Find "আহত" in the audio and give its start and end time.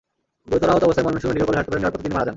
0.71-0.83